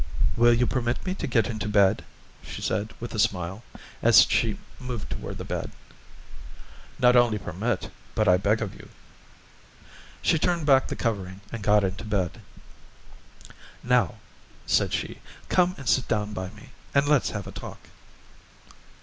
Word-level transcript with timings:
"Will 0.35 0.55
you 0.55 0.65
permit 0.65 1.05
me 1.05 1.13
to 1.13 1.27
get 1.27 1.45
into 1.45 1.67
bed?" 1.69 2.03
she 2.41 2.59
said 2.63 2.91
with 2.99 3.13
a 3.13 3.19
smile, 3.19 3.61
as 4.01 4.23
she 4.23 4.57
moved 4.79 5.11
toward 5.11 5.37
the 5.37 5.43
bed. 5.45 5.69
"Not 6.97 7.15
only 7.15 7.37
permit, 7.37 7.91
but 8.15 8.27
I 8.27 8.37
beg 8.37 8.63
of 8.63 8.73
you." 8.73 8.89
She 10.23 10.39
turned 10.39 10.65
back 10.65 10.87
the 10.87 10.95
covering 10.95 11.41
and 11.51 11.61
got 11.61 11.83
into 11.83 12.03
bed. 12.03 12.41
"Now," 13.83 14.15
said 14.65 14.91
she, 14.91 15.21
"come 15.49 15.75
and 15.77 15.87
sit 15.87 16.07
down 16.07 16.33
by 16.33 16.49
me, 16.49 16.69
and 16.95 17.07
let's 17.07 17.29
have 17.29 17.45
a 17.45 17.51
talk." 17.51 17.77